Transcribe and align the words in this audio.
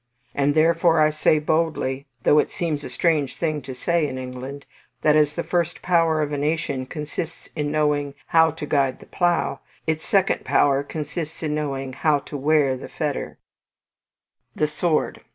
And, 0.33 0.55
therefore, 0.55 0.99
I 0.99 1.11
say 1.11 1.37
boldly, 1.37 2.07
though 2.23 2.39
it 2.39 2.49
seems 2.49 2.83
a 2.83 2.89
strange 2.89 3.37
thing 3.37 3.61
to 3.61 3.75
say 3.75 4.07
in 4.07 4.17
England, 4.17 4.65
that 5.03 5.15
as 5.15 5.35
the 5.35 5.43
first 5.43 5.83
power 5.83 6.23
of 6.23 6.31
a 6.31 6.39
nation 6.39 6.87
consists 6.87 7.49
in 7.55 7.71
knowing 7.71 8.15
how 8.25 8.49
to 8.49 8.65
guide 8.65 8.99
the 8.99 9.05
Plough, 9.05 9.59
its 9.85 10.03
second 10.03 10.43
power 10.43 10.81
consists 10.81 11.43
in 11.43 11.53
knowing 11.53 11.93
how 11.93 12.17
to 12.17 12.35
wear 12.35 12.75
the 12.75 12.89
Fetter: 12.89 13.37
3. 14.55 14.59
THE 14.61 14.67
SWORD. 14.67 15.21